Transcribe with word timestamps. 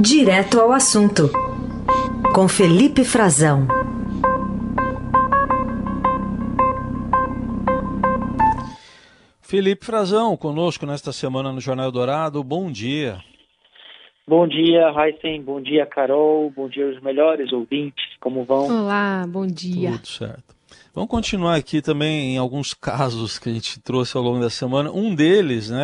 Direto 0.00 0.60
ao 0.60 0.70
assunto, 0.70 1.28
com 2.32 2.46
Felipe 2.46 3.02
Frazão. 3.02 3.66
Felipe 9.42 9.84
Frazão, 9.84 10.36
conosco 10.36 10.86
nesta 10.86 11.10
semana 11.10 11.52
no 11.52 11.60
Jornal 11.60 11.90
Dourado. 11.90 12.44
Bom 12.44 12.70
dia. 12.70 13.18
Bom 14.24 14.46
dia, 14.46 14.92
Heisen. 14.96 15.42
Bom 15.42 15.60
dia, 15.60 15.84
Carol. 15.84 16.48
Bom 16.54 16.68
dia 16.68 16.86
aos 16.86 17.02
melhores 17.02 17.52
ouvintes. 17.52 18.04
Como 18.20 18.44
vão? 18.44 18.68
Olá, 18.68 19.26
bom 19.28 19.48
dia. 19.48 19.90
Tudo 19.92 20.06
certo. 20.06 20.57
Vamos 20.98 21.12
continuar 21.12 21.54
aqui 21.54 21.80
também 21.80 22.34
em 22.34 22.38
alguns 22.38 22.74
casos 22.74 23.38
que 23.38 23.48
a 23.48 23.52
gente 23.52 23.80
trouxe 23.80 24.16
ao 24.16 24.22
longo 24.24 24.40
da 24.40 24.50
semana. 24.50 24.90
Um 24.90 25.14
deles, 25.14 25.70
né, 25.70 25.78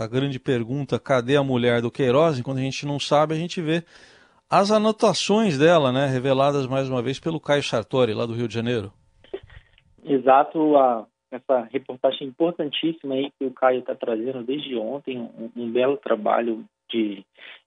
a 0.00 0.06
grande 0.06 0.38
pergunta, 0.38 1.00
cadê 1.00 1.36
a 1.36 1.42
mulher 1.42 1.82
do 1.82 1.90
Queiroz? 1.90 2.38
Enquanto 2.38 2.58
a 2.58 2.62
gente 2.62 2.86
não 2.86 3.00
sabe, 3.00 3.34
a 3.34 3.36
gente 3.36 3.60
vê 3.60 3.82
as 4.48 4.70
anotações 4.70 5.58
dela, 5.58 5.90
né, 5.90 6.06
reveladas 6.06 6.68
mais 6.68 6.88
uma 6.88 7.02
vez 7.02 7.18
pelo 7.18 7.40
Caio 7.40 7.64
Sartori, 7.64 8.14
lá 8.14 8.24
do 8.24 8.34
Rio 8.34 8.46
de 8.46 8.54
Janeiro. 8.54 8.92
Exato, 10.04 10.76
a, 10.76 11.08
essa 11.32 11.62
reportagem 11.72 12.28
importantíssima 12.28 13.14
aí 13.14 13.32
que 13.36 13.44
o 13.44 13.50
Caio 13.50 13.80
está 13.80 13.96
trazendo 13.96 14.44
desde 14.44 14.76
ontem, 14.76 15.18
um, 15.18 15.50
um, 15.56 15.72
belo 15.72 15.96
trabalho 15.96 16.64
de, 16.88 17.24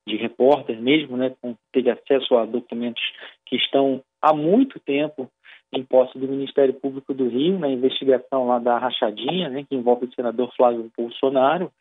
de 0.07 0.15
repórter 0.15 0.81
mesmo, 0.81 1.17
né, 1.17 1.35
com, 1.41 1.57
teve 1.73 1.89
acesso 1.89 2.37
a 2.37 2.45
documentos 2.45 3.03
que 3.45 3.57
estão 3.57 4.01
há 4.21 4.33
muito 4.33 4.79
tempo 4.79 5.29
em 5.75 5.83
posse 5.83 6.17
do 6.17 6.27
Ministério 6.27 6.73
Público 6.73 7.13
do 7.13 7.27
Rio, 7.27 7.59
na 7.59 7.67
investigação 7.67 8.47
lá 8.47 8.59
da 8.59 8.77
rachadinha, 8.77 9.49
né, 9.49 9.65
que 9.67 9.75
envolve 9.75 10.05
o 10.05 10.13
senador 10.13 10.51
Flávio 10.55 10.89
Bolsonaro. 10.97 11.71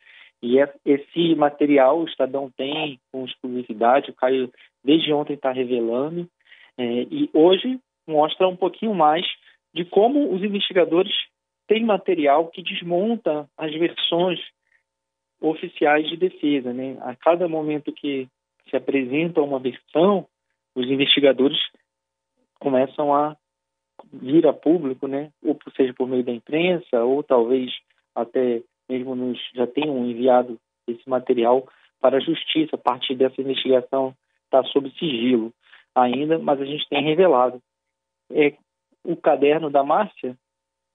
E 0.41 0.59
é, 0.59 0.71
esse 0.85 1.33
material 1.35 1.99
o 1.99 2.05
Estadão 2.05 2.51
tem 2.55 2.99
com 3.11 3.25
exclusividade, 3.25 4.11
o 4.11 4.15
Caio 4.15 4.51
desde 4.83 5.13
ontem 5.13 5.33
está 5.33 5.51
revelando, 5.51 6.27
é, 6.77 6.83
e 7.09 7.29
hoje 7.33 7.79
mostra 8.07 8.47
um 8.47 8.55
pouquinho 8.55 8.93
mais 8.93 9.25
de 9.73 9.85
como 9.85 10.33
os 10.33 10.43
investigadores 10.43 11.13
têm 11.67 11.83
material 11.83 12.47
que 12.47 12.61
desmonta 12.61 13.49
as 13.57 13.73
versões 13.73 14.39
oficiais 15.41 16.07
de 16.07 16.17
defesa. 16.17 16.73
Né? 16.73 16.97
A 17.01 17.15
cada 17.15 17.47
momento 17.47 17.91
que 17.91 18.27
se 18.69 18.75
apresenta 18.75 19.41
uma 19.41 19.59
versão, 19.59 20.27
os 20.75 20.85
investigadores 20.87 21.57
começam 22.59 23.13
a 23.13 23.35
vir 24.21 24.47
a 24.47 24.53
público, 24.53 25.07
né, 25.07 25.31
ou 25.43 25.57
seja 25.75 25.93
por 25.93 26.07
meio 26.07 26.23
da 26.23 26.31
imprensa, 26.31 27.03
ou 27.03 27.23
talvez 27.23 27.71
até 28.13 28.61
mesmo 28.89 29.15
nos 29.15 29.39
já 29.53 29.67
tenham 29.67 30.05
enviado 30.05 30.59
esse 30.87 31.07
material 31.09 31.67
para 31.99 32.17
a 32.17 32.21
justiça. 32.21 32.75
A 32.75 32.79
partir 32.79 33.15
dessa 33.15 33.41
investigação 33.41 34.15
está 34.45 34.63
sob 34.65 34.89
sigilo 34.97 35.53
ainda, 35.93 36.37
mas 36.37 36.61
a 36.61 36.65
gente 36.65 36.87
tem 36.89 37.03
revelado. 37.03 37.61
É, 38.31 38.53
o 39.03 39.15
caderno 39.15 39.69
da 39.69 39.83
Márcia 39.83 40.37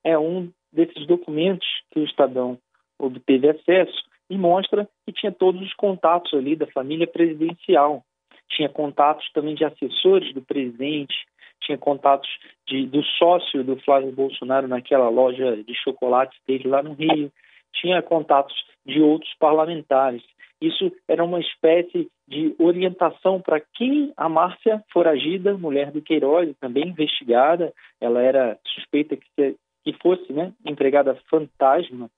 é 0.05 0.19
um 0.19 0.51
desses 0.73 1.07
documentos 1.07 1.67
que 1.91 2.01
o 2.01 2.05
Estadão 2.05 2.59
obteve 2.99 3.49
acesso 3.49 4.03
e 4.29 4.37
mostra 4.37 4.89
que 5.05 5.13
tinha 5.13 5.33
todos 5.33 5.61
os 5.61 5.75
contatos 5.75 6.33
ali 6.35 6.55
da 6.55 6.67
família 6.69 7.07
presidencial. 7.07 8.05
Tinha 8.49 8.69
contatos 8.69 9.29
também 9.33 9.55
de 9.55 9.65
assessores 9.65 10.33
do 10.35 10.43
presidente, 10.43 11.15
tinha 11.61 11.79
contatos 11.79 12.29
de, 12.67 12.87
do 12.87 13.03
sócio 13.03 13.63
do 13.63 13.77
Flávio 13.77 14.13
Bolsonaro 14.13 14.69
naquela 14.69 15.09
loja 15.09 15.63
de 15.63 15.75
chocolates 15.75 16.39
dele 16.47 16.69
lá 16.69 16.83
no 16.83 16.95
Rio, 16.95 17.31
tinha 17.75 18.03
contatos 18.03 18.55
de 18.85 19.01
outros 19.01 19.33
parlamentares. 19.39 20.23
Isso 20.61 20.93
era 21.09 21.25
uma 21.25 21.41
espécie 21.41 22.11
de 22.29 22.55
orientação 22.59 23.41
para 23.41 23.61
quem 23.61 24.13
a 24.17 24.29
Márcia 24.29 24.85
Foragida, 24.93 25.57
mulher 25.57 25.91
do 25.91 26.03
Queiroz, 26.03 26.55
também 26.61 26.89
investigada, 26.89 27.73
ela 28.01 28.21
era 28.21 28.59
suspeita 28.67 29.17
que, 29.17 29.57
que 29.85 29.93
fosse 30.03 30.33
né, 30.33 30.53
empregada 30.65 31.19
fantasma 31.31 32.11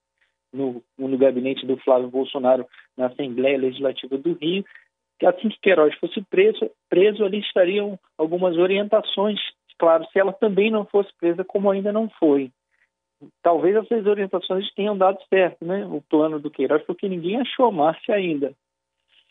no, 0.53 0.83
no 0.99 1.17
gabinete 1.17 1.65
do 1.65 1.77
Flávio 1.79 2.09
Bolsonaro 2.09 2.67
na 2.97 3.07
Assembleia 3.07 3.57
Legislativa 3.57 4.19
do 4.19 4.35
Rio, 4.35 4.65
que 5.23 5.27
assim 5.27 5.49
que 5.49 5.61
Queiroz 5.61 5.95
fosse 6.01 6.21
preso, 6.23 6.69
preso 6.91 7.25
ali 7.25 7.39
estariam 7.39 7.97
algumas 8.19 8.57
orientações, 8.57 9.39
claro, 9.79 10.05
se 10.13 10.19
ela 10.19 10.33
também 10.33 10.69
não 10.69 10.85
fosse 10.85 11.11
presa, 11.17 11.45
como 11.45 11.71
ainda 11.71 11.93
não 11.93 12.11
foi. 12.19 12.51
Talvez 13.41 13.77
essas 13.77 14.05
orientações 14.05 14.69
tenham 14.75 14.99
dado 14.99 15.19
certo, 15.29 15.65
né? 15.65 15.87
O 15.87 16.03
plano 16.11 16.41
do 16.41 16.51
Queiroz, 16.51 16.83
porque 16.85 17.09
ninguém 17.09 17.41
achou 17.41 17.67
a 17.67 17.71
Márcia 17.71 18.17
ainda. 18.17 18.53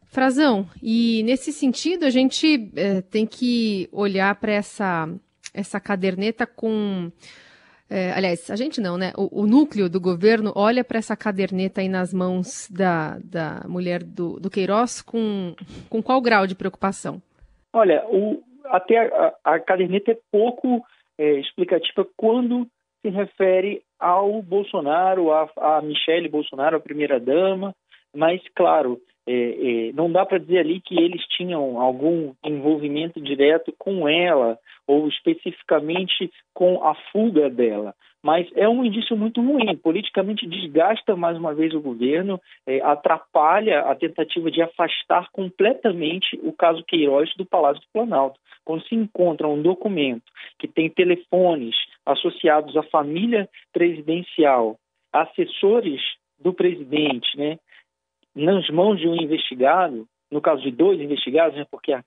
Frazão, 0.06 0.66
e 0.82 1.24
nesse 1.24 1.52
sentido 1.52 2.06
a 2.06 2.10
gente 2.10 2.72
é, 2.78 3.02
tem 3.02 3.28
que 3.28 3.90
olhar 3.92 4.34
para 4.36 4.54
essa, 4.54 5.10
essa 5.54 5.78
caderneta 5.78 6.48
com 6.48 7.12
é, 7.94 8.14
aliás, 8.14 8.50
a 8.50 8.56
gente 8.56 8.80
não, 8.80 8.98
né? 8.98 9.12
O, 9.18 9.42
o 9.42 9.46
núcleo 9.46 9.90
do 9.90 10.00
governo 10.00 10.54
olha 10.56 10.82
para 10.82 10.98
essa 10.98 11.18
caderneta 11.18 11.82
aí 11.82 11.90
nas 11.90 12.14
mãos 12.14 12.70
da, 12.72 13.20
da 13.20 13.66
mulher 13.68 14.02
do, 14.02 14.40
do 14.40 14.50
Queiroz 14.50 15.02
com, 15.02 15.54
com 15.90 16.02
qual 16.02 16.22
grau 16.22 16.48
de 16.48 16.56
preocupação? 16.56 17.22
Olha, 17.74 18.02
o, 18.08 18.42
até 18.68 18.98
a, 18.98 19.34
a, 19.44 19.60
caderneta 19.60 20.12
é 20.12 20.18
pouco 20.32 20.82
é, 21.18 21.34
explicativa 21.42 22.08
quando 22.16 22.66
se 23.02 23.10
refere 23.10 23.82
ao 24.00 24.42
Bolsonaro, 24.42 25.30
a, 25.34 25.50
a 25.58 25.82
Michele 25.82 26.30
Bolsonaro, 26.30 26.78
a 26.78 26.80
primeira-dama, 26.80 27.76
mas, 28.16 28.42
claro, 28.56 29.02
é, 29.28 29.34
é, 29.90 29.92
não 29.94 30.12
dá 30.12 30.26
para 30.26 30.40
dizer 30.40 30.60
ali 30.60 30.82
que 30.82 31.00
eles 31.00 31.22
tinham 31.28 31.80
algum 31.80 32.34
envolvimento 32.44 33.22
direto 33.22 33.74
com 33.78 34.08
ela 34.08 34.58
ou 34.88 35.08
especificamente 35.08 36.32
com 36.54 36.84
a 36.84 36.96
fuga 37.12 37.50
dela. 37.50 37.94
Mas 38.24 38.48
é 38.56 38.70
um 38.70 38.86
indício 38.86 39.18
muito 39.18 39.42
ruim. 39.42 39.76
Politicamente 39.78 40.48
desgasta 40.48 41.16
mais 41.16 41.38
uma 41.38 41.54
vez 41.54 41.74
o 41.74 41.82
governo, 41.82 42.40
é, 42.68 42.80
atrapalha 42.82 43.82
a 43.82 43.96
tentativa 43.96 44.52
de 44.52 44.62
afastar 44.62 45.30
completamente 45.32 46.40
o 46.44 46.54
caso 46.54 46.84
Queiroz 46.84 47.34
do 47.36 47.46
Palácio 47.46 47.82
do 47.82 47.88
Planalto. 47.92 48.40
Quando 48.64 48.86
se 48.88 48.96
encontra 48.96 49.48
um 49.48 49.62
documento 49.62 50.24
que 50.60 50.68
tem 50.68 50.90
telefones 50.90 51.76
associados 52.06 52.78
à 52.78 52.84
família 52.84 53.50
presidencial, 53.74 54.78
assessores 55.12 56.02
do 56.40 56.54
presidente, 56.54 57.38
né, 57.38 57.58
nas 58.36 58.70
mãos 58.70 59.00
de 59.00 59.08
um 59.08 59.16
investigado, 59.16 60.08
no 60.32 60.42
caso 60.42 60.62
de 60.62 60.72
dois 60.72 61.00
investigados, 61.00 61.58
né, 61.58 61.66
porque 61.70 61.94
a, 61.94 62.04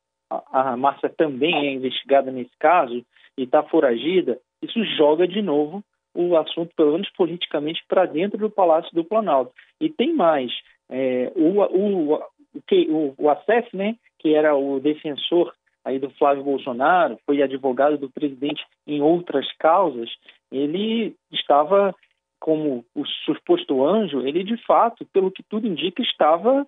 a 0.53 0.77
Márcia 0.77 1.09
também 1.09 1.69
é 1.69 1.73
investigada 1.73 2.31
nesse 2.31 2.57
caso 2.59 3.05
e 3.37 3.43
está 3.43 3.62
foragida, 3.62 4.39
isso 4.63 4.83
joga 4.97 5.29
de 5.29 5.43
novo 5.43 5.83
o 6.15 6.37
assunto, 6.37 6.73
pelo 6.77 6.93
menos 6.93 7.11
politicamente, 7.11 7.83
para 7.89 8.07
dentro 8.07 8.39
do 8.39 8.49
Palácio 8.49 8.95
do 8.95 9.05
Planalto. 9.05 9.53
E 9.81 9.91
tem 9.91 10.15
mais, 10.15 10.53
é, 10.89 11.33
o, 11.34 11.61
o, 11.61 12.15
o, 12.15 13.15
o 13.19 13.31
Acef, 13.31 13.77
né, 13.77 13.97
que 14.19 14.33
era 14.34 14.55
o 14.55 14.79
defensor 14.79 15.53
aí 15.84 15.99
do 15.99 16.09
Flávio 16.11 16.45
Bolsonaro, 16.45 17.19
foi 17.27 17.43
advogado 17.43 17.99
do 17.99 18.09
presidente 18.09 18.65
em 18.87 19.03
outras 19.03 19.47
causas, 19.59 20.09
ele 20.51 21.15
estava 21.33 21.95
como 22.44 22.84
o 22.94 23.06
suposto 23.25 23.82
anjo, 23.87 24.21
ele 24.21 24.44
de 24.44 24.59
fato, 24.66 25.06
pelo 25.15 25.31
que 25.31 25.43
tudo 25.43 25.66
indica, 25.66 26.03
estava 26.03 26.66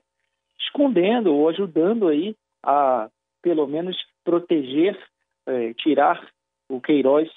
escondendo 0.59 1.35
ou 1.35 1.51
ajudando 1.51 2.09
aí 2.09 2.35
a, 2.65 3.11
pelo 3.43 3.67
menos, 3.67 3.95
proteger, 4.25 4.99
eh, 5.47 5.75
tirar 5.75 6.27
o 6.71 6.81
Queiroz 6.81 7.29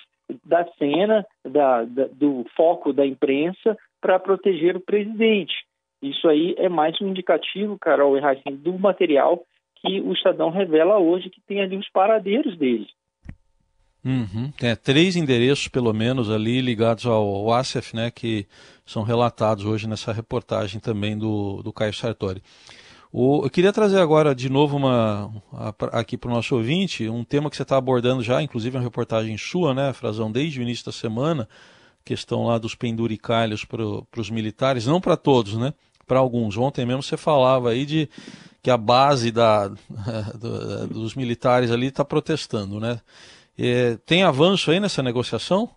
da 0.46 0.66
cena, 0.78 1.26
da, 1.44 1.84
da, 1.84 2.08
do 2.14 2.46
foco 2.56 2.94
da 2.94 3.06
imprensa, 3.06 3.78
para 4.00 4.18
proteger 4.18 4.78
o 4.78 4.86
presidente. 4.86 5.54
Isso 6.02 6.26
aí 6.30 6.56
é 6.58 6.70
mais 6.70 6.96
um 7.02 7.10
indicativo, 7.10 7.78
Carol 7.78 8.18
e 8.18 8.52
do 8.52 8.80
material 8.80 9.44
que 9.82 10.00
o 10.00 10.14
Estadão 10.14 10.50
revela 10.50 10.98
hoje, 10.98 11.30
que 11.30 11.42
tem 11.42 11.60
ali 11.60 11.76
os 11.76 11.90
paradeiros 11.90 12.58
deles. 12.58 12.88
Uhum. 14.04 14.52
É, 14.62 14.76
três 14.76 15.16
endereços, 15.16 15.68
pelo 15.68 15.94
menos, 15.94 16.30
ali 16.30 16.62
ligados 16.62 17.06
ao 17.06 17.52
ASEF, 17.52 17.96
né, 17.96 18.10
que 18.10 18.48
são 18.86 19.04
relatados 19.04 19.66
hoje 19.66 19.88
nessa 19.88 20.14
reportagem 20.14 20.80
também 20.80 21.18
do, 21.18 21.62
do 21.62 21.74
Caio 21.74 21.94
Sartori. 21.94 22.42
O, 23.12 23.44
eu 23.44 23.50
queria 23.50 23.74
trazer 23.74 24.00
agora 24.00 24.36
de 24.36 24.50
novo 24.50 24.78
uma, 24.78 25.32
aqui 25.92 26.16
para 26.16 26.30
o 26.30 26.34
nosso 26.34 26.56
ouvinte 26.56 27.10
um 27.10 27.24
tema 27.24 27.50
que 27.50 27.56
você 27.56 27.64
está 27.64 27.76
abordando 27.76 28.22
já, 28.22 28.42
inclusive 28.42 28.78
uma 28.78 28.84
reportagem 28.84 29.36
sua, 29.38 29.74
né, 29.74 29.92
Frazão, 29.94 30.32
desde 30.32 30.60
o 30.60 30.64
início 30.64 30.86
da 30.86 30.92
semana, 30.92 31.50
questão 32.06 32.46
lá 32.46 32.58
dos 32.58 32.76
penduricalhos 32.76 33.66
para 33.66 33.84
os 34.18 34.30
militares, 34.30 34.86
não 34.86 35.02
para 35.02 35.18
todos, 35.18 35.56
né, 35.56 35.74
para 36.08 36.20
alguns. 36.20 36.56
Ontem 36.56 36.86
mesmo 36.86 37.04
você 37.04 37.18
falava 37.18 37.72
aí 37.72 37.86
de 37.86 38.10
que 38.62 38.70
a 38.70 38.78
base 38.78 39.32
da, 39.32 39.68
do, 40.40 40.88
dos 40.88 41.16
militares 41.16 41.72
ali 41.72 41.88
está 41.88 42.06
protestando, 42.06 42.80
né? 42.80 43.00
É, 43.62 43.98
tem 44.06 44.24
avanço 44.24 44.72
aí 44.72 44.80
nessa 44.80 45.04
negociação? 45.04 45.70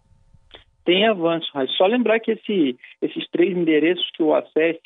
Tem 0.85 1.07
avanço, 1.07 1.51
mas 1.53 1.69
só 1.77 1.85
lembrar 1.87 2.21
que 2.21 2.31
esse, 2.31 2.77
esses 3.01 3.29
três 3.31 3.57
endereços 3.57 4.09
que 4.15 4.23
o 4.23 4.35
ACEF 4.35 4.79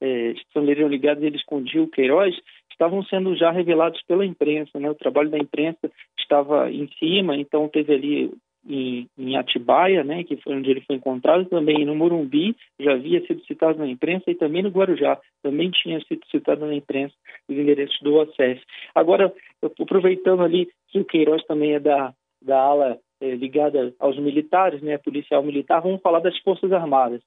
é, 0.00 0.30
estariam 0.32 0.88
ligados, 0.88 1.22
ele 1.22 1.36
escondia 1.36 1.82
o 1.82 1.88
Queiroz, 1.88 2.34
estavam 2.70 3.02
sendo 3.04 3.36
já 3.36 3.50
revelados 3.50 4.00
pela 4.02 4.24
imprensa, 4.24 4.78
né? 4.78 4.88
O 4.88 4.94
trabalho 4.94 5.30
da 5.30 5.38
imprensa 5.38 5.90
estava 6.18 6.70
em 6.70 6.88
cima, 6.98 7.36
então 7.36 7.68
teve 7.68 7.92
ali 7.92 8.32
em, 8.68 9.08
em, 9.18 9.36
Atibaia, 9.36 10.02
né, 10.02 10.24
que 10.24 10.36
foi 10.38 10.54
onde 10.56 10.70
ele 10.70 10.80
foi 10.80 10.96
encontrado, 10.96 11.44
também 11.46 11.84
no 11.84 11.94
Morumbi, 11.94 12.56
já 12.80 12.92
havia 12.92 13.24
sido 13.26 13.44
citado 13.44 13.78
na 13.78 13.86
imprensa, 13.86 14.30
e 14.30 14.34
também 14.34 14.62
no 14.62 14.70
Guarujá, 14.70 15.18
também 15.42 15.70
tinha 15.70 16.00
sido 16.06 16.24
citado 16.30 16.64
na 16.64 16.74
imprensa 16.74 17.14
os 17.48 17.56
endereços 17.56 17.98
do 18.00 18.20
ACES. 18.20 18.60
Agora, 18.94 19.32
aproveitando 19.62 20.42
ali 20.42 20.68
que 20.88 20.98
o 20.98 21.04
Queiroz 21.04 21.44
também 21.44 21.74
é 21.74 21.80
da, 21.80 22.14
da 22.44 22.60
ala 22.60 22.98
é, 23.20 23.34
ligada 23.34 23.92
aos 23.98 24.18
militares, 24.18 24.82
né, 24.82 24.98
policial 24.98 25.42
militar, 25.42 25.80
vamos 25.80 26.02
falar 26.02 26.20
das 26.20 26.38
Forças 26.38 26.72
Armadas. 26.72 27.22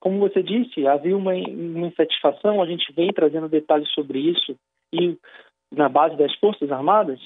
Como 0.00 0.18
você 0.18 0.42
disse, 0.42 0.86
havia 0.86 1.16
uma, 1.16 1.32
uma 1.34 1.88
insatisfação, 1.88 2.62
a 2.62 2.66
gente 2.66 2.92
vem 2.92 3.12
trazendo 3.12 3.48
detalhes 3.48 3.90
sobre 3.92 4.18
isso, 4.20 4.54
e 4.92 5.16
na 5.72 5.88
base 5.88 6.16
das 6.16 6.34
Forças 6.36 6.70
Armadas, 6.70 7.20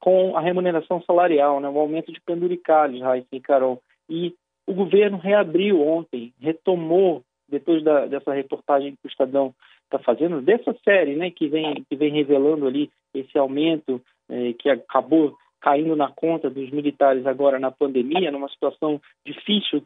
com 0.00 0.36
a 0.36 0.40
remuneração 0.40 1.02
salarial, 1.02 1.60
né, 1.60 1.68
o 1.68 1.78
aumento 1.78 2.12
de 2.12 2.20
penduricalhos, 2.20 3.00
Raíssa 3.00 3.28
e 3.32 3.40
Carol. 3.40 3.80
E 4.08 4.34
o 4.66 4.72
governo 4.72 5.18
reabriu 5.18 5.80
ontem, 5.80 6.32
retomou, 6.40 7.22
depois 7.48 7.82
da, 7.82 8.06
dessa 8.06 8.32
reportagem 8.32 8.92
que 8.92 9.06
o 9.06 9.08
Estadão 9.08 9.54
está 9.84 9.98
fazendo, 9.98 10.40
dessa 10.40 10.74
série 10.84 11.14
né, 11.14 11.30
que, 11.30 11.48
vem, 11.48 11.84
que 11.88 11.96
vem 11.96 12.12
revelando 12.12 12.66
ali 12.66 12.90
esse 13.14 13.38
aumento 13.38 14.00
eh, 14.28 14.54
que 14.58 14.68
acabou 14.68 15.36
caindo 15.64 15.96
na 15.96 16.08
conta 16.08 16.50
dos 16.50 16.70
militares 16.70 17.26
agora 17.26 17.58
na 17.58 17.70
pandemia, 17.70 18.30
numa 18.30 18.50
situação 18.50 19.00
difícil 19.24 19.82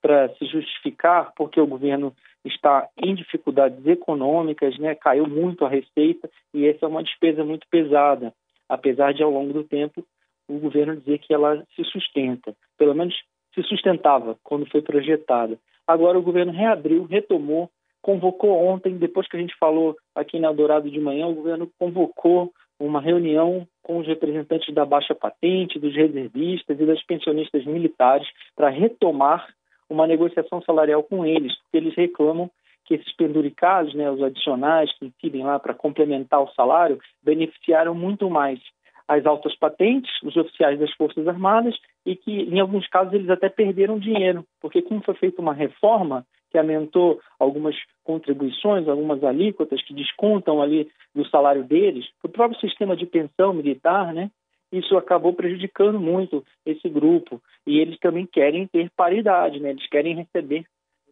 para 0.00 0.28
se 0.36 0.46
justificar, 0.46 1.32
porque 1.36 1.60
o 1.60 1.66
governo 1.66 2.14
está 2.44 2.88
em 2.96 3.12
dificuldades 3.12 3.84
econômicas, 3.84 4.78
né, 4.78 4.94
caiu 4.94 5.26
muito 5.26 5.64
a 5.64 5.68
receita 5.68 6.30
e 6.54 6.64
essa 6.64 6.86
é 6.86 6.88
uma 6.88 7.02
despesa 7.02 7.42
muito 7.42 7.66
pesada 7.68 8.32
apesar 8.68 9.12
de 9.12 9.22
ao 9.22 9.30
longo 9.30 9.52
do 9.52 9.64
tempo 9.64 10.04
o 10.48 10.58
governo 10.58 10.96
dizer 10.96 11.18
que 11.18 11.34
ela 11.34 11.64
se 11.74 11.82
sustenta, 11.84 12.54
pelo 12.78 12.94
menos 12.94 13.14
se 13.52 13.62
sustentava 13.64 14.38
quando 14.44 14.70
foi 14.70 14.80
projetada. 14.80 15.58
Agora 15.86 16.18
o 16.18 16.22
governo 16.22 16.52
reabriu, 16.52 17.04
retomou, 17.04 17.68
convocou 18.00 18.64
ontem, 18.64 18.96
depois 18.96 19.26
que 19.28 19.36
a 19.36 19.40
gente 19.40 19.56
falou 19.58 19.96
aqui 20.14 20.38
na 20.38 20.48
Eldorado 20.48 20.88
de 20.88 21.00
manhã, 21.00 21.26
o 21.26 21.34
governo 21.34 21.68
convocou 21.78 22.52
uma 22.78 23.00
reunião 23.00 23.66
com 23.82 23.98
os 23.98 24.06
representantes 24.06 24.74
da 24.74 24.84
baixa 24.84 25.14
patente, 25.14 25.78
dos 25.78 25.94
reservistas 25.94 26.78
e 26.78 26.86
das 26.86 27.02
pensionistas 27.04 27.64
militares 27.64 28.28
para 28.54 28.68
retomar 28.68 29.46
uma 29.88 30.06
negociação 30.06 30.60
salarial 30.62 31.02
com 31.02 31.24
eles, 31.24 31.56
porque 31.62 31.76
eles 31.76 31.94
reclamam 31.94 32.50
que 32.84 32.94
esses 32.94 33.12
penduricados, 33.16 33.94
né, 33.94 34.10
os 34.10 34.22
adicionais 34.22 34.92
que 34.98 35.06
incidem 35.06 35.44
lá 35.44 35.58
para 35.58 35.74
complementar 35.74 36.42
o 36.42 36.52
salário, 36.52 36.98
beneficiaram 37.22 37.94
muito 37.94 38.30
mais 38.30 38.60
as 39.08 39.24
altas 39.24 39.54
patentes, 39.56 40.10
os 40.22 40.36
oficiais 40.36 40.78
das 40.78 40.92
Forças 40.92 41.26
Armadas, 41.28 41.76
e 42.04 42.16
que, 42.16 42.42
em 42.42 42.58
alguns 42.58 42.88
casos, 42.88 43.12
eles 43.12 43.30
até 43.30 43.48
perderam 43.48 43.98
dinheiro, 43.98 44.44
porque 44.60 44.82
como 44.82 45.02
foi 45.02 45.14
feita 45.14 45.40
uma 45.40 45.54
reforma 45.54 46.26
aumentou 46.58 47.20
algumas 47.38 47.74
contribuições, 48.04 48.88
algumas 48.88 49.22
alíquotas 49.22 49.82
que 49.82 49.94
descontam 49.94 50.62
ali 50.62 50.88
do 51.14 51.26
salário 51.28 51.64
deles, 51.64 52.06
o 52.22 52.28
próprio 52.28 52.60
sistema 52.60 52.96
de 52.96 53.06
pensão 53.06 53.52
militar, 53.52 54.12
né, 54.12 54.30
isso 54.72 54.96
acabou 54.96 55.32
prejudicando 55.32 55.98
muito 55.98 56.44
esse 56.64 56.88
grupo. 56.88 57.40
E 57.66 57.78
eles 57.78 57.98
também 57.98 58.26
querem 58.26 58.66
ter 58.66 58.90
paridade, 58.96 59.60
né? 59.60 59.70
eles 59.70 59.86
querem 59.88 60.14
receber 60.14 60.64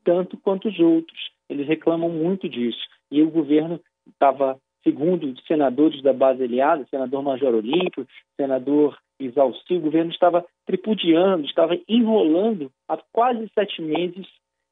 tanto 0.04 0.36
quanto 0.38 0.68
os 0.68 0.78
outros. 0.78 1.18
Eles 1.48 1.66
reclamam 1.66 2.08
muito 2.08 2.48
disso. 2.48 2.80
E 3.10 3.22
o 3.22 3.30
governo 3.30 3.80
estava, 4.08 4.58
segundo 4.82 5.34
senadores 5.46 6.02
da 6.02 6.12
base 6.12 6.42
aliada, 6.42 6.86
senador 6.90 7.22
Major 7.22 7.54
Olímpio, 7.54 8.06
senador 8.36 8.98
Isalci, 9.18 9.74
o 9.74 9.80
governo 9.80 10.10
estava 10.10 10.44
tripudiando, 10.66 11.46
estava 11.46 11.78
enrolando 11.88 12.70
há 12.88 12.98
quase 13.12 13.48
sete 13.54 13.80
meses 13.80 14.26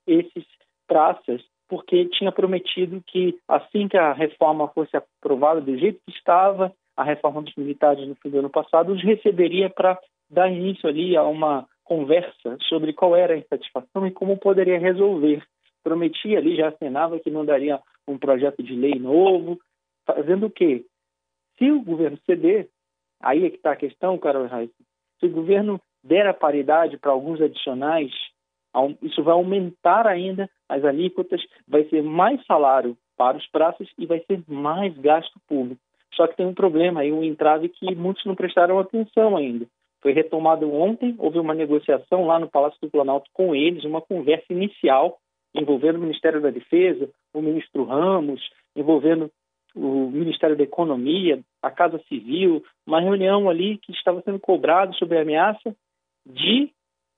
esses 0.06 0.44
praças, 0.86 1.42
porque 1.68 2.06
tinha 2.06 2.30
prometido 2.30 3.02
que 3.06 3.38
assim 3.48 3.88
que 3.88 3.96
a 3.96 4.12
reforma 4.12 4.68
fosse 4.68 4.96
aprovada 4.96 5.60
do 5.60 5.76
jeito 5.78 6.00
que 6.06 6.12
estava, 6.12 6.72
a 6.96 7.02
reforma 7.02 7.42
dos 7.42 7.54
militares 7.56 8.06
no 8.06 8.14
fim 8.16 8.30
do 8.30 8.38
ano 8.38 8.50
passado, 8.50 8.92
os 8.92 9.02
receberia 9.02 9.70
para 9.70 9.98
dar 10.30 10.50
início 10.50 10.88
ali 10.88 11.16
a 11.16 11.22
uma 11.22 11.66
conversa 11.84 12.56
sobre 12.68 12.92
qual 12.92 13.16
era 13.16 13.34
a 13.34 13.38
insatisfação 13.38 14.06
e 14.06 14.10
como 14.10 14.38
poderia 14.38 14.78
resolver. 14.78 15.42
Prometia 15.82 16.38
ali, 16.38 16.56
já 16.56 16.68
assinava 16.68 17.18
que 17.18 17.30
não 17.30 17.44
daria 17.44 17.80
um 18.06 18.18
projeto 18.18 18.62
de 18.62 18.74
lei 18.74 18.94
novo, 18.94 19.58
fazendo 20.06 20.46
o 20.46 20.50
quê? 20.50 20.84
Se 21.58 21.70
o 21.70 21.82
governo 21.82 22.18
ceder, 22.24 22.68
aí 23.20 23.44
é 23.44 23.50
que 23.50 23.56
está 23.56 23.72
a 23.72 23.76
questão, 23.76 24.18
Carol 24.18 24.46
Reis, 24.46 24.70
se 25.18 25.26
o 25.26 25.30
governo 25.30 25.80
der 26.02 26.26
a 26.26 26.34
paridade 26.34 26.98
para 26.98 27.12
alguns 27.12 27.40
adicionais, 27.40 28.10
isso 29.02 29.22
vai 29.22 29.34
aumentar 29.34 30.06
ainda 30.06 30.48
as 30.72 30.84
alíquotas, 30.84 31.42
vai 31.68 31.84
ser 31.84 32.02
mais 32.02 32.44
salário 32.46 32.96
para 33.16 33.36
os 33.36 33.46
praças 33.48 33.88
e 33.98 34.06
vai 34.06 34.20
ser 34.20 34.42
mais 34.48 34.96
gasto 34.98 35.38
público. 35.46 35.80
Só 36.14 36.26
que 36.26 36.36
tem 36.36 36.46
um 36.46 36.54
problema 36.54 37.00
aí, 37.00 37.12
um 37.12 37.22
entrave 37.22 37.68
que 37.68 37.94
muitos 37.94 38.24
não 38.24 38.34
prestaram 38.34 38.78
atenção 38.78 39.36
ainda. 39.36 39.66
Foi 40.00 40.12
retomado 40.12 40.72
ontem, 40.72 41.14
houve 41.18 41.38
uma 41.38 41.54
negociação 41.54 42.26
lá 42.26 42.38
no 42.38 42.50
Palácio 42.50 42.78
do 42.82 42.90
Planalto 42.90 43.30
com 43.32 43.54
eles, 43.54 43.84
uma 43.84 44.00
conversa 44.00 44.46
inicial 44.50 45.18
envolvendo 45.54 45.96
o 45.96 46.00
Ministério 46.00 46.40
da 46.40 46.50
Defesa, 46.50 47.08
o 47.32 47.42
ministro 47.42 47.84
Ramos, 47.84 48.40
envolvendo 48.74 49.30
o 49.74 50.10
Ministério 50.10 50.56
da 50.56 50.64
Economia, 50.64 51.40
a 51.62 51.70
Casa 51.70 52.00
Civil, 52.08 52.64
uma 52.86 53.00
reunião 53.00 53.48
ali 53.48 53.78
que 53.78 53.92
estava 53.92 54.22
sendo 54.22 54.40
cobrado 54.40 54.94
sobre 54.96 55.18
a 55.18 55.22
ameaça 55.22 55.74
de 56.26 56.70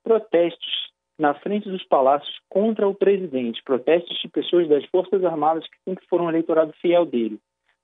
protestos 0.02 0.92
na 1.18 1.34
frente 1.34 1.68
dos 1.68 1.84
palácios 1.84 2.38
contra 2.48 2.88
o 2.88 2.94
presidente, 2.94 3.62
protestos 3.64 4.18
de 4.20 4.28
pessoas 4.28 4.68
das 4.68 4.84
Forças 4.86 5.24
Armadas 5.24 5.64
que 5.64 5.76
sempre 5.84 6.06
foram 6.08 6.28
eleitorado 6.28 6.72
fiel 6.80 7.06
dele. 7.06 7.38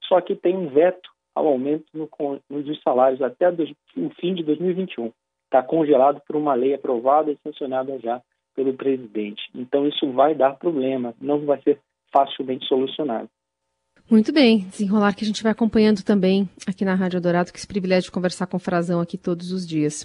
Só 0.05 0.21
que 0.21 0.35
tem 0.35 0.57
um 0.57 0.69
veto 0.69 1.09
ao 1.35 1.47
aumento 1.47 1.87
no, 1.95 2.09
no, 2.49 2.63
dos 2.63 2.81
salários 2.83 3.23
até 3.23 3.51
do, 3.53 3.65
o 3.97 4.11
fim 4.21 4.35
de 4.35 4.43
2021. 4.43 5.13
Está 5.45 5.63
congelado 5.63 6.21
por 6.27 6.37
uma 6.37 6.55
lei 6.55 6.75
aprovada 6.75 7.31
e 7.31 7.39
sancionada 7.43 7.99
já 7.99 8.21
pelo 8.55 8.75
presidente. 8.75 9.43
Então 9.55 9.87
isso 9.87 10.11
vai 10.13 10.35
dar 10.35 10.57
problema, 10.57 11.15
não 11.21 11.45
vai 11.45 11.61
ser 11.63 11.79
facilmente 12.13 12.67
solucionado. 12.67 13.29
Muito 14.11 14.33
bem, 14.33 14.67
desenrolar 14.71 15.15
que 15.15 15.23
a 15.23 15.27
gente 15.27 15.43
vai 15.43 15.53
acompanhando 15.53 16.03
também 16.03 16.49
aqui 16.67 16.85
na 16.85 16.97
Rádio 16.97 17.21
Dourado, 17.21 17.53
que 17.53 17.59
esse 17.59 17.67
privilégio 17.67 18.09
de 18.09 18.11
conversar 18.11 18.49
com 18.49 18.57
o 18.57 18.61
Frazão 18.61 19.01
aqui 19.01 19.17
todos 19.17 19.53
os 19.53 19.65
dias. 19.65 20.05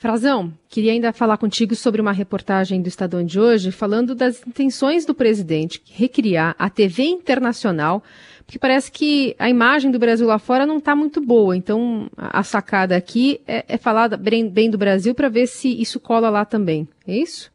Frazão, 0.00 0.52
queria 0.68 0.92
ainda 0.92 1.12
falar 1.12 1.36
contigo 1.38 1.74
sobre 1.74 2.00
uma 2.00 2.12
reportagem 2.12 2.80
do 2.80 2.86
Estadão 2.86 3.26
de 3.26 3.40
hoje, 3.40 3.72
falando 3.72 4.14
das 4.14 4.46
intenções 4.46 5.04
do 5.04 5.12
presidente 5.12 5.82
recriar 5.92 6.54
a 6.56 6.70
TV 6.70 7.02
internacional, 7.02 8.00
porque 8.46 8.60
parece 8.60 8.92
que 8.92 9.34
a 9.40 9.50
imagem 9.50 9.90
do 9.90 9.98
Brasil 9.98 10.28
lá 10.28 10.38
fora 10.38 10.64
não 10.64 10.78
está 10.78 10.94
muito 10.94 11.20
boa. 11.20 11.56
Então, 11.56 12.08
a 12.16 12.44
sacada 12.44 12.96
aqui 12.96 13.40
é, 13.44 13.74
é 13.74 13.76
falar 13.76 14.16
bem 14.16 14.70
do 14.70 14.78
Brasil 14.78 15.16
para 15.16 15.28
ver 15.28 15.48
se 15.48 15.68
isso 15.82 15.98
cola 15.98 16.30
lá 16.30 16.44
também. 16.44 16.86
É 17.04 17.16
isso? 17.16 17.52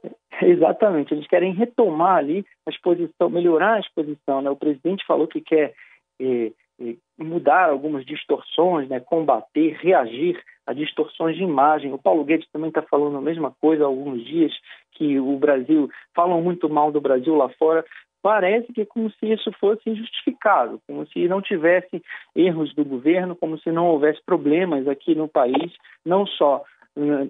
Exatamente, 0.40 1.12
eles 1.12 1.26
querem 1.26 1.52
retomar 1.52 2.16
ali 2.16 2.42
a 2.66 2.70
exposição, 2.70 3.28
melhorar 3.28 3.74
a 3.74 3.80
exposição. 3.80 4.40
Né? 4.40 4.48
O 4.48 4.56
presidente 4.56 5.04
falou 5.06 5.28
que 5.28 5.42
quer 5.42 5.74
eh, 6.18 6.52
eh, 6.80 6.94
mudar 7.18 7.68
algumas 7.68 8.06
distorções, 8.06 8.88
né? 8.88 8.98
combater, 8.98 9.76
reagir 9.82 10.42
a 10.68 10.74
distorções 10.74 11.34
de 11.34 11.42
imagem. 11.42 11.94
O 11.94 11.98
Paulo 11.98 12.24
Guedes 12.24 12.46
também 12.52 12.68
está 12.68 12.82
falando 12.82 13.16
a 13.16 13.22
mesma 13.22 13.50
coisa 13.58 13.84
há 13.84 13.86
alguns 13.86 14.22
dias, 14.22 14.52
que 14.92 15.18
o 15.18 15.38
Brasil, 15.38 15.88
falam 16.14 16.42
muito 16.42 16.68
mal 16.68 16.92
do 16.92 17.00
Brasil 17.00 17.34
lá 17.34 17.48
fora, 17.58 17.82
parece 18.22 18.70
que 18.74 18.82
é 18.82 18.84
como 18.84 19.10
se 19.12 19.32
isso 19.32 19.50
fosse 19.58 19.88
injustificado, 19.88 20.78
como 20.86 21.06
se 21.06 21.26
não 21.26 21.40
tivesse 21.40 22.02
erros 22.36 22.74
do 22.74 22.84
governo, 22.84 23.34
como 23.34 23.58
se 23.58 23.72
não 23.72 23.86
houvesse 23.86 24.20
problemas 24.26 24.86
aqui 24.86 25.14
no 25.14 25.26
país, 25.26 25.72
não 26.04 26.26
só 26.26 26.62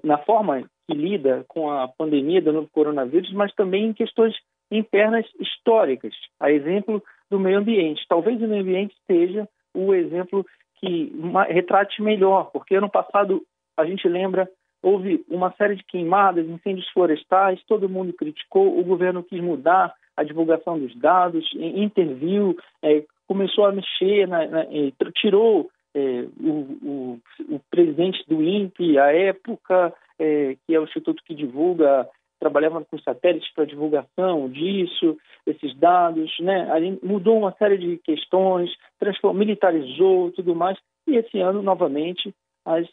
na 0.03 0.19
forma 0.19 0.63
que 0.89 0.97
lida 0.97 1.45
com 1.47 1.71
a 1.71 1.87
pandemia 1.87 2.43
do 2.43 2.53
novo 2.53 2.69
coronavírus, 2.73 3.33
mas 3.33 3.55
também 3.55 3.85
em 3.85 3.93
questões 3.93 4.35
internas 4.69 5.27
históricas, 5.39 6.15
a 6.41 6.51
exemplo 6.51 7.01
do 7.31 7.39
meio 7.39 7.59
ambiente. 7.59 8.05
Talvez 8.09 8.43
o 8.43 8.49
meio 8.49 8.63
ambiente 8.63 8.97
seja 9.07 9.47
o 9.75 9.95
exemplo 9.95 10.45
que 10.81 11.13
retrate 11.49 12.03
melhor, 12.03 12.51
porque 12.53 12.75
ano 12.75 12.91
passado 12.91 13.43
a 13.77 13.85
gente 13.85 14.09
lembra 14.09 14.49
houve 14.83 15.25
uma 15.29 15.53
série 15.53 15.77
de 15.77 15.85
queimadas, 15.85 16.47
incêndios 16.47 16.89
florestais, 16.91 17.61
todo 17.67 17.89
mundo 17.89 18.13
criticou, 18.13 18.79
o 18.79 18.85
governo 18.85 19.23
quis 19.23 19.41
mudar 19.41 19.93
a 20.17 20.23
divulgação 20.23 20.79
dos 20.79 20.95
dados, 20.97 21.49
interviu, 21.55 22.57
é, 22.83 23.05
começou 23.27 23.67
a 23.67 23.73
mexer, 23.73 24.27
na, 24.27 24.47
na, 24.47 24.67
tirou 25.15 25.69
é, 25.95 26.25
o, 26.41 26.51
o, 26.83 27.21
o, 27.51 27.61
presidente 27.71 28.25
do 28.29 28.43
INPE, 28.43 28.99
à 28.99 29.13
época, 29.15 29.93
é, 30.19 30.57
que 30.67 30.75
é 30.75 30.81
o 30.81 30.85
instituto 30.85 31.23
que 31.25 31.35
divulga 31.35 32.09
trabalhava 32.39 32.85
com 32.85 32.99
satélites 32.99 33.53
para 33.53 33.65
divulgação 33.65 34.49
disso, 34.49 35.17
desses 35.47 35.75
dados, 35.77 36.31
né? 36.41 36.71
Ali 36.71 36.99
mudou 37.03 37.39
uma 37.39 37.53
série 37.53 37.79
de 37.79 37.99
questões, 37.99 38.71
transformou, 38.99 39.39
militarizou 39.39 40.31
tudo 40.33 40.55
mais, 40.55 40.79
e 41.07 41.17
esse 41.17 41.39
ano, 41.41 41.63
novamente, 41.63 42.35
as 42.65 42.87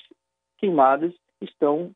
queimadas 0.57 1.13
estão 1.41 1.91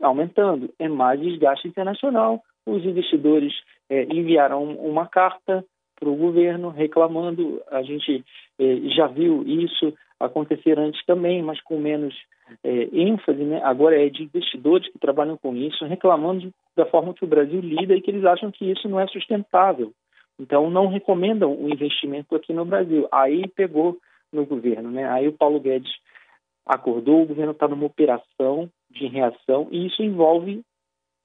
aumentando. 0.00 0.72
É 0.78 0.88
mais 0.88 1.20
desgaste 1.20 1.68
internacional. 1.68 2.42
Os 2.66 2.84
investidores 2.84 3.52
é, 3.88 4.04
enviaram 4.04 4.64
uma 4.64 5.06
carta 5.06 5.64
para 5.98 6.08
o 6.08 6.16
governo 6.16 6.68
reclamando. 6.68 7.62
A 7.70 7.82
gente 7.82 8.24
é, 8.58 8.76
já 8.94 9.06
viu 9.06 9.42
isso 9.46 9.92
acontecer 10.18 10.78
antes 10.78 11.04
também, 11.04 11.42
mas 11.42 11.60
com 11.62 11.78
menos 11.78 12.14
é, 12.62 12.88
ênfase. 12.92 13.42
Né? 13.42 13.60
Agora 13.62 14.00
é 14.00 14.08
de 14.08 14.22
investidores 14.22 14.90
que 14.90 14.98
trabalham 14.98 15.36
com 15.36 15.54
isso, 15.54 15.84
reclamando 15.84 16.52
da 16.76 16.86
forma 16.86 17.14
que 17.14 17.24
o 17.24 17.28
Brasil 17.28 17.60
lida 17.60 17.94
e 17.94 18.00
que 18.00 18.10
eles 18.10 18.24
acham 18.24 18.50
que 18.50 18.70
isso 18.70 18.88
não 18.88 19.00
é 19.00 19.06
sustentável. 19.08 19.92
Então, 20.38 20.70
não 20.70 20.88
recomendam 20.88 21.52
o 21.52 21.68
investimento 21.68 22.36
aqui 22.36 22.52
no 22.52 22.64
Brasil. 22.64 23.08
Aí 23.10 23.48
pegou 23.48 23.98
no 24.32 24.44
governo. 24.44 24.90
Né? 24.90 25.08
Aí 25.08 25.26
o 25.28 25.32
Paulo 25.32 25.60
Guedes 25.60 25.90
acordou, 26.66 27.22
o 27.22 27.26
governo 27.26 27.52
está 27.52 27.68
numa 27.68 27.86
operação 27.86 28.68
de 28.90 29.06
reação 29.06 29.68
e 29.70 29.86
isso 29.86 30.02
envolve, 30.02 30.62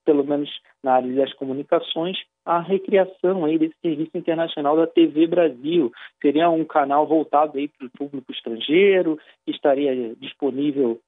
pelo 0.04 0.24
menos 0.24 0.48
na 0.82 0.94
área 0.94 1.12
das 1.14 1.32
comunicações, 1.34 2.16
a 2.44 2.60
recriação 2.60 3.44
aí 3.44 3.58
desse 3.58 3.76
serviço 3.80 4.16
internacional 4.16 4.76
da 4.76 4.86
TV 4.86 5.26
Brasil. 5.26 5.92
Seria 6.20 6.50
um 6.50 6.64
canal 6.64 7.06
voltado 7.06 7.58
aí 7.58 7.68
para 7.68 7.86
o 7.86 7.90
público 7.90 8.32
estrangeiro, 8.32 9.18
que 9.44 9.52
estaria 9.52 10.14
disponível 10.16 11.00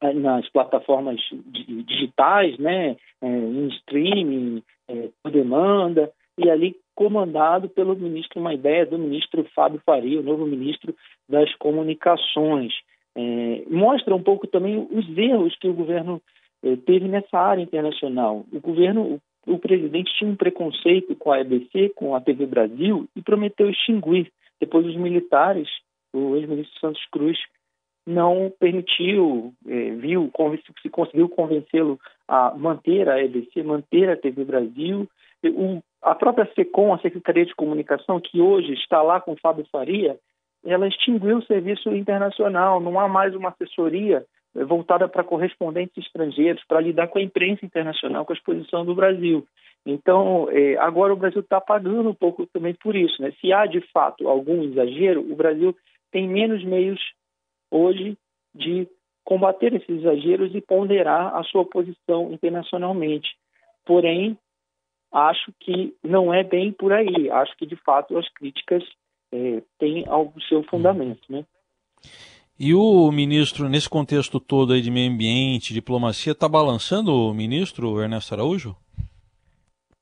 eh, 0.00 0.12
nas 0.12 0.48
plataformas 0.50 1.20
digitais, 1.86 2.58
né, 2.58 2.96
eh, 3.22 3.26
em 3.26 3.68
streaming, 3.68 4.62
eh, 4.88 5.08
por 5.22 5.32
demanda, 5.32 6.12
e 6.36 6.48
ali 6.50 6.76
comandado 6.94 7.68
pelo 7.68 7.96
ministro, 7.96 8.40
uma 8.40 8.54
ideia 8.54 8.84
do 8.84 8.98
ministro 8.98 9.44
Fábio 9.54 9.80
Faria, 9.84 10.20
o 10.20 10.22
novo 10.22 10.46
ministro 10.46 10.94
das 11.28 11.52
Comunicações. 11.56 12.72
É, 13.16 13.64
mostra 13.68 14.14
um 14.14 14.22
pouco 14.22 14.46
também 14.46 14.86
os 14.90 15.18
erros 15.18 15.56
que 15.56 15.68
o 15.68 15.74
governo 15.74 16.22
teve 16.86 17.08
nessa 17.08 17.38
área 17.38 17.62
internacional. 17.62 18.44
O 18.52 18.60
governo, 18.60 19.20
o, 19.52 19.58
presidente 19.58 20.12
tinha 20.18 20.30
um 20.30 20.36
preconceito 20.36 21.14
com 21.16 21.32
a 21.32 21.40
EBC, 21.40 21.90
com 21.94 22.14
a 22.14 22.20
TV 22.20 22.46
Brasil, 22.46 23.08
e 23.14 23.22
prometeu 23.22 23.68
extinguir. 23.68 24.30
Depois 24.60 24.86
os 24.86 24.96
militares, 24.96 25.68
o 26.12 26.36
ex-ministro 26.36 26.78
Santos 26.80 27.04
Cruz, 27.10 27.38
não 28.06 28.50
permitiu, 28.58 29.52
é, 29.66 29.90
viu, 29.90 30.30
se 30.82 30.88
conseguiu 30.88 31.28
convencê-lo 31.28 32.00
a 32.26 32.54
manter 32.56 33.08
a 33.08 33.22
EBC, 33.22 33.62
manter 33.62 34.08
a 34.08 34.16
TV 34.16 34.44
Brasil. 34.44 35.06
O, 35.44 35.82
a 36.02 36.14
própria 36.14 36.50
SECOM, 36.54 36.94
a 36.94 36.98
Secretaria 36.98 37.44
de 37.44 37.54
Comunicação, 37.54 38.20
que 38.20 38.40
hoje 38.40 38.72
está 38.72 39.02
lá 39.02 39.20
com 39.20 39.32
o 39.32 39.40
Fábio 39.40 39.66
Faria, 39.70 40.18
ela 40.64 40.88
extinguiu 40.88 41.38
o 41.38 41.44
serviço 41.44 41.94
internacional, 41.94 42.80
não 42.80 42.98
há 42.98 43.06
mais 43.06 43.34
uma 43.34 43.50
assessoria 43.50 44.24
voltada 44.54 45.08
para 45.08 45.24
correspondentes 45.24 46.04
estrangeiros, 46.04 46.64
para 46.66 46.80
lidar 46.80 47.08
com 47.08 47.18
a 47.18 47.22
imprensa 47.22 47.64
internacional, 47.64 48.24
com 48.24 48.32
a 48.32 48.36
exposição 48.36 48.84
do 48.84 48.94
Brasil. 48.94 49.46
Então, 49.86 50.48
eh, 50.50 50.76
agora 50.78 51.12
o 51.12 51.16
Brasil 51.16 51.40
está 51.40 51.60
pagando 51.60 52.10
um 52.10 52.14
pouco 52.14 52.46
também 52.46 52.74
por 52.74 52.96
isso. 52.96 53.20
Né? 53.22 53.32
Se 53.40 53.52
há, 53.52 53.66
de 53.66 53.80
fato, 53.92 54.28
algum 54.28 54.62
exagero, 54.64 55.20
o 55.20 55.36
Brasil 55.36 55.76
tem 56.10 56.28
menos 56.28 56.64
meios 56.64 57.00
hoje 57.70 58.16
de 58.54 58.88
combater 59.24 59.74
esses 59.74 59.88
exageros 59.88 60.54
e 60.54 60.60
ponderar 60.60 61.36
a 61.36 61.42
sua 61.44 61.64
posição 61.64 62.32
internacionalmente. 62.32 63.28
Porém, 63.84 64.38
acho 65.12 65.52
que 65.60 65.94
não 66.02 66.32
é 66.32 66.42
bem 66.42 66.72
por 66.72 66.92
aí. 66.92 67.30
Acho 67.30 67.56
que, 67.56 67.66
de 67.66 67.76
fato, 67.76 68.16
as 68.18 68.28
críticas 68.30 68.82
é, 69.32 69.62
tem 69.78 70.04
algo 70.08 70.40
seu 70.42 70.62
fundamento, 70.64 71.20
né? 71.30 71.44
E 72.60 72.74
o 72.74 73.12
ministro, 73.12 73.68
nesse 73.68 73.88
contexto 73.88 74.40
todo 74.40 74.72
aí 74.72 74.80
de 74.80 74.90
meio 74.90 75.12
ambiente, 75.12 75.72
diplomacia, 75.72 76.32
está 76.32 76.48
balançando 76.48 77.12
o 77.14 77.32
ministro 77.32 78.00
Ernesto 78.02 78.34
Araújo? 78.34 78.74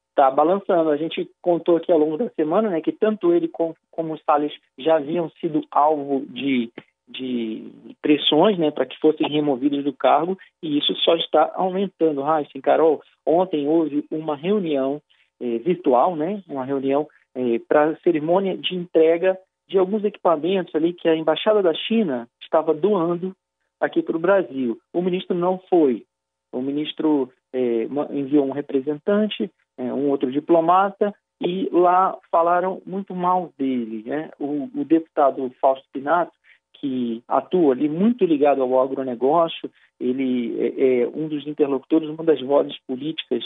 Está 0.08 0.30
balançando. 0.30 0.88
A 0.88 0.96
gente 0.96 1.28
contou 1.42 1.76
aqui 1.76 1.92
ao 1.92 1.98
longo 1.98 2.16
da 2.16 2.30
semana 2.30 2.70
né, 2.70 2.80
que 2.80 2.92
tanto 2.92 3.34
ele 3.34 3.46
como, 3.46 3.76
como 3.90 4.14
o 4.14 4.18
Salles 4.20 4.54
já 4.78 4.96
haviam 4.96 5.28
sido 5.38 5.60
alvo 5.70 6.24
de, 6.30 6.72
de 7.06 7.70
pressões 8.00 8.56
né, 8.56 8.70
para 8.70 8.86
que 8.86 8.98
fossem 9.00 9.28
removidos 9.28 9.84
do 9.84 9.92
cargo 9.92 10.38
e 10.62 10.78
isso 10.78 10.94
só 11.04 11.14
está 11.16 11.52
aumentando. 11.56 12.22
Raíssa, 12.22 12.58
Carol, 12.62 13.02
ontem 13.26 13.68
houve 13.68 14.02
uma 14.10 14.34
reunião 14.34 15.02
eh, 15.38 15.58
virtual, 15.58 16.16
né, 16.16 16.42
uma 16.48 16.64
reunião 16.64 17.06
é, 17.34 17.58
para 17.68 17.98
cerimônia 17.98 18.56
de 18.56 18.74
entrega 18.74 19.38
de 19.68 19.78
alguns 19.78 20.04
equipamentos 20.04 20.74
ali 20.74 20.92
que 20.92 21.08
a 21.08 21.16
Embaixada 21.16 21.62
da 21.62 21.74
China 21.74 22.28
estava 22.46 22.72
doando 22.72 23.34
aqui 23.80 24.02
para 24.02 24.16
o 24.16 24.20
Brasil. 24.20 24.78
O 24.92 25.02
ministro 25.02 25.36
não 25.36 25.58
foi. 25.68 26.04
O 26.52 26.62
ministro 26.62 27.30
é, 27.52 27.84
enviou 28.10 28.46
um 28.46 28.52
representante, 28.52 29.50
é, 29.76 29.92
um 29.92 30.08
outro 30.08 30.30
diplomata, 30.30 31.14
e 31.40 31.68
lá 31.70 32.16
falaram 32.30 32.80
muito 32.86 33.14
mal 33.14 33.52
dele. 33.58 34.02
Né? 34.06 34.30
O, 34.38 34.70
o 34.74 34.84
deputado 34.84 35.52
Fausto 35.60 35.86
Pinato, 35.92 36.32
que 36.74 37.22
atua 37.28 37.74
ali 37.74 37.88
muito 37.88 38.24
ligado 38.24 38.62
ao 38.62 38.80
agronegócio, 38.80 39.70
ele 40.00 40.56
é, 40.58 41.02
é 41.02 41.08
um 41.08 41.28
dos 41.28 41.46
interlocutores, 41.46 42.08
uma 42.08 42.24
das 42.24 42.40
vozes 42.40 42.78
políticas 42.86 43.42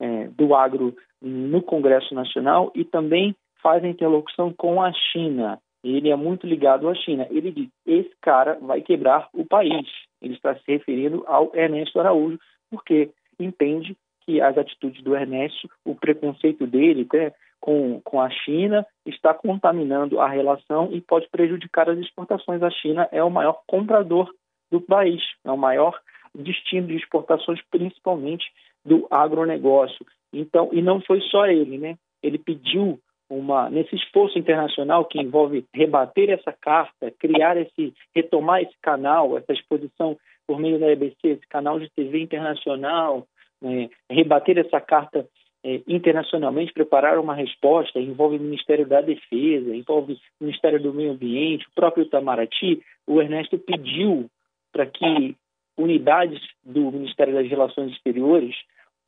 é, 0.00 0.28
do 0.28 0.54
agro 0.54 0.94
no 1.20 1.62
Congresso 1.62 2.14
Nacional 2.14 2.70
e 2.74 2.84
também 2.84 3.34
faz 3.62 3.82
a 3.82 3.88
interlocução 3.88 4.52
com 4.52 4.82
a 4.82 4.92
China. 4.92 5.58
Ele 5.84 6.08
é 6.08 6.16
muito 6.16 6.46
ligado 6.46 6.88
à 6.88 6.94
China. 6.94 7.26
Ele 7.30 7.52
diz: 7.52 7.68
esse 7.86 8.10
cara 8.22 8.58
vai 8.60 8.80
quebrar 8.80 9.28
o 9.34 9.44
país. 9.44 9.86
Ele 10.22 10.34
está 10.34 10.54
se 10.56 10.62
referindo 10.66 11.22
ao 11.26 11.54
Ernesto 11.54 12.00
Araújo, 12.00 12.38
porque 12.70 13.10
entende 13.38 13.94
que 14.22 14.40
as 14.40 14.56
atitudes 14.56 15.02
do 15.02 15.14
Ernesto, 15.14 15.68
o 15.84 15.94
preconceito 15.94 16.66
dele 16.66 17.06
né, 17.12 17.32
com, 17.60 18.00
com 18.02 18.18
a 18.18 18.30
China, 18.30 18.86
está 19.04 19.34
contaminando 19.34 20.18
a 20.18 20.26
relação 20.26 20.88
e 20.90 21.02
pode 21.02 21.28
prejudicar 21.28 21.90
as 21.90 21.98
exportações. 21.98 22.62
A 22.62 22.70
China 22.70 23.06
é 23.12 23.22
o 23.22 23.30
maior 23.30 23.60
comprador 23.66 24.32
do 24.70 24.80
país, 24.80 25.22
é 25.44 25.50
o 25.50 25.58
maior 25.58 26.00
destino 26.34 26.86
de 26.86 26.96
exportações, 26.96 27.60
principalmente 27.70 28.44
do 28.84 29.06
agronegócio. 29.10 30.04
Então, 30.32 30.70
e 30.72 30.80
não 30.80 31.00
foi 31.00 31.20
só 31.20 31.46
ele, 31.46 31.78
né? 31.78 31.96
Ele 32.22 32.38
pediu 32.38 32.98
uma 33.28 33.70
nesse 33.70 33.94
esforço 33.96 34.38
internacional 34.38 35.04
que 35.04 35.20
envolve 35.20 35.64
rebater 35.74 36.30
essa 36.30 36.52
carta, 36.52 37.10
criar 37.18 37.56
esse, 37.56 37.94
retomar 38.14 38.62
esse 38.62 38.74
canal, 38.82 39.36
essa 39.36 39.52
exposição 39.52 40.16
por 40.46 40.58
meio 40.58 40.78
da 40.78 40.90
EBC, 40.90 41.16
esse 41.22 41.46
canal 41.48 41.80
de 41.80 41.88
TV 41.90 42.20
internacional, 42.20 43.26
né? 43.60 43.88
rebater 44.10 44.58
essa 44.58 44.80
carta 44.80 45.26
é, 45.64 45.80
internacionalmente, 45.88 46.74
preparar 46.74 47.18
uma 47.18 47.34
resposta, 47.34 47.98
envolve 47.98 48.36
o 48.36 48.40
Ministério 48.40 48.86
da 48.86 49.00
Defesa, 49.00 49.74
envolve 49.74 50.12
o 50.38 50.44
Ministério 50.44 50.80
do 50.80 50.92
Meio 50.92 51.12
Ambiente, 51.12 51.66
o 51.66 51.74
próprio 51.74 52.04
Itamaraty. 52.04 52.82
O 53.06 53.20
Ernesto 53.20 53.58
pediu 53.58 54.28
para 54.70 54.84
que 54.84 55.34
unidades 55.78 56.40
do 56.62 56.92
Ministério 56.92 57.32
das 57.32 57.48
Relações 57.48 57.92
Exteriores 57.92 58.54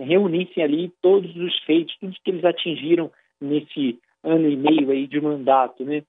reunissem 0.00 0.62
ali 0.62 0.92
todos 1.02 1.34
os 1.36 1.58
feitos, 1.64 1.94
tudo 1.98 2.16
que 2.24 2.30
eles 2.30 2.44
atingiram 2.44 3.10
nesse 3.40 3.98
ano 4.26 4.48
e 4.48 4.56
meio 4.56 4.90
aí 4.90 5.06
de 5.06 5.20
mandato, 5.20 5.84
né? 5.84 6.02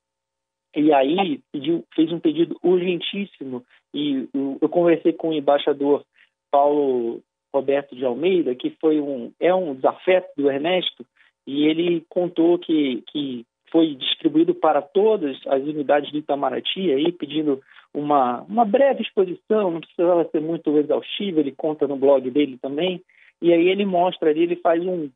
E 0.76 0.94
aí 0.94 1.40
pediu, 1.52 1.84
fez 1.96 2.12
um 2.12 2.20
pedido 2.20 2.58
urgentíssimo 2.62 3.64
e 3.94 4.28
eu 4.62 4.70
conversei 4.70 5.14
com 5.14 5.30
o 5.30 5.34
embaixador 5.34 6.04
Paulo 6.52 7.22
Roberto 7.54 7.96
de 7.96 8.06
Almeida, 8.06 8.54
que 8.56 8.72
foi 8.82 9.00
um 9.00 9.32
é 9.40 9.54
um 9.54 9.74
desafeto 9.74 10.30
do 10.38 10.52
Ernesto, 10.52 11.06
e 11.46 11.66
ele 11.66 12.06
contou 12.10 12.60
que, 12.60 13.04
que 13.08 13.46
foi 13.72 13.96
distribuído 13.96 14.54
para 14.54 14.82
todas 14.82 15.38
as 15.48 15.62
unidades 15.64 16.12
do 16.12 16.18
Itamaraty, 16.18 16.92
aí, 16.92 17.12
pedindo 17.12 17.62
uma, 17.94 18.42
uma 18.44 18.66
breve 18.66 19.02
exposição, 19.02 19.72
não 19.72 19.80
precisava 19.80 20.28
ser 20.30 20.42
muito 20.42 20.78
exaustiva, 20.78 21.40
ele 21.40 21.52
conta 21.52 21.88
no 21.88 21.96
blog 21.96 22.30
dele 22.30 22.58
também, 22.62 23.02
e 23.42 23.54
aí 23.54 23.68
ele 23.70 23.86
mostra 23.86 24.30
ali, 24.30 24.44
ele 24.44 24.56
faz 24.58 24.86
um, 24.86 25.10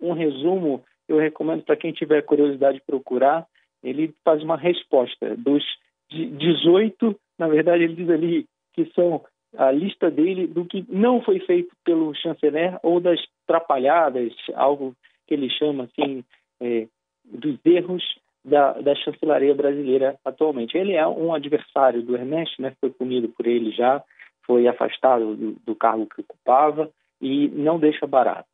um 0.00 0.12
resumo, 0.12 0.84
eu 1.14 1.18
recomendo 1.18 1.62
para 1.62 1.76
quem 1.76 1.92
tiver 1.92 2.22
curiosidade 2.22 2.78
de 2.78 2.84
procurar, 2.84 3.46
ele 3.82 4.14
faz 4.24 4.42
uma 4.42 4.56
resposta 4.56 5.36
dos 5.36 5.64
18, 6.10 7.18
na 7.38 7.48
verdade 7.48 7.84
ele 7.84 7.94
diz 7.94 8.10
ali 8.10 8.46
que 8.74 8.90
são 8.94 9.22
a 9.56 9.70
lista 9.70 10.10
dele 10.10 10.46
do 10.46 10.64
que 10.64 10.84
não 10.88 11.20
foi 11.22 11.40
feito 11.40 11.74
pelo 11.84 12.14
chanceler 12.14 12.78
ou 12.82 13.00
das 13.00 13.20
trapalhadas, 13.46 14.32
algo 14.54 14.94
que 15.26 15.34
ele 15.34 15.50
chama 15.50 15.84
assim, 15.84 16.24
é, 16.60 16.86
dos 17.24 17.58
erros 17.64 18.02
da, 18.44 18.72
da, 18.80 18.94
chancelaria 18.94 19.54
brasileira 19.54 20.16
atualmente. 20.24 20.76
Ele 20.76 20.94
é 20.94 21.06
um 21.06 21.34
adversário 21.34 22.02
do 22.02 22.16
Ernesto, 22.16 22.60
né, 22.60 22.74
foi 22.80 22.90
punido 22.90 23.28
por 23.28 23.46
ele 23.46 23.70
já, 23.70 24.02
foi 24.46 24.66
afastado 24.66 25.36
do, 25.36 25.52
do 25.64 25.74
cargo 25.74 26.06
que 26.06 26.22
ocupava, 26.22 26.90
e 27.20 27.48
não 27.48 27.78
deixa 27.78 28.06
barato. 28.06 28.48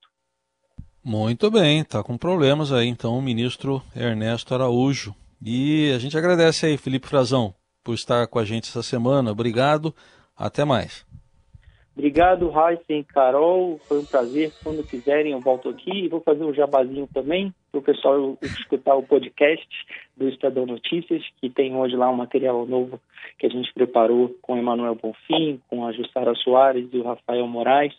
Muito 1.05 1.50
bem, 1.50 1.81
está 1.81 2.02
com 2.02 2.19
problemas 2.19 2.73
aí 2.73 2.88
então 2.88 3.17
o 3.17 3.23
ministro 3.23 3.83
Ernesto 3.97 4.55
Araújo. 4.55 5.14
E 5.43 5.93
a 5.95 5.99
gente 5.99 6.19
agradece 6.19 6.67
aí, 6.67 6.76
Felipe 6.76 7.07
Frazão, 7.07 7.55
por 7.85 7.95
estar 7.95 8.26
com 8.26 8.38
a 8.38 8.45
gente 8.45 8.69
essa 8.69 8.83
semana. 8.83 9.31
Obrigado, 9.31 9.95
até 10.37 10.64
mais. 10.64 11.07
Obrigado, 11.99 12.49
Heisen, 12.49 13.02
Carol. 13.02 13.81
Foi 13.88 13.99
um 13.99 14.05
prazer. 14.05 14.52
Quando 14.62 14.87
quiserem, 14.87 15.33
eu 15.33 15.40
volto 15.40 15.69
aqui 15.69 16.05
e 16.05 16.09
vou 16.09 16.21
fazer 16.21 16.45
um 16.45 16.55
jabazinho 16.55 17.09
também 17.12 17.52
para 17.73 17.81
o 17.81 17.83
pessoal 17.83 18.38
escutar 18.40 18.95
o 18.95 19.02
podcast 19.02 19.67
do 20.17 20.28
Estadão 20.28 20.64
Notícias, 20.64 21.25
que 21.40 21.50
tem 21.50 21.75
hoje 21.75 21.97
lá 21.97 22.09
um 22.09 22.14
material 22.14 22.64
novo 22.67 23.00
que 23.37 23.47
a 23.47 23.49
gente 23.49 23.75
preparou 23.75 24.33
com 24.40 24.55
o 24.55 24.57
Emanuel 24.57 24.95
Bonfim, 24.95 25.61
com 25.69 25.85
a 25.85 25.93
Jussara 25.93 26.37
Soares 26.37 26.88
e 26.93 26.99
o 26.99 27.02
Rafael 27.02 27.49
Moraes. 27.49 27.95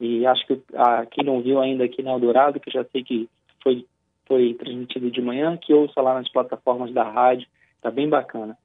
E 0.00 0.26
acho 0.26 0.46
que 0.46 0.60
a, 0.74 1.06
quem 1.06 1.24
não 1.24 1.42
viu 1.42 1.60
ainda 1.60 1.84
aqui 1.84 2.02
na 2.02 2.12
Eldorado, 2.12 2.60
que 2.60 2.70
já 2.70 2.84
sei 2.84 3.02
que 3.02 3.28
foi, 3.62 3.84
foi 4.26 4.54
transmitido 4.54 5.10
de 5.10 5.20
manhã, 5.20 5.56
que 5.56 5.74
ouça 5.74 6.00
lá 6.00 6.14
nas 6.14 6.30
plataformas 6.30 6.92
da 6.92 7.02
rádio. 7.02 7.46
Tá 7.80 7.90
bem 7.90 8.08
bacana. 8.08 8.56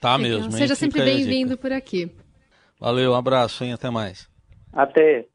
Tá 0.00 0.18
mesmo. 0.18 0.50
Seja 0.52 0.74
sempre 0.74 1.00
bem-vindo 1.02 1.56
por 1.56 1.72
aqui. 1.72 2.10
Valeu, 2.80 3.12
um 3.12 3.14
abraço, 3.14 3.62
hein? 3.62 3.72
Até 3.72 3.90
mais. 3.90 4.28
Até. 4.72 5.26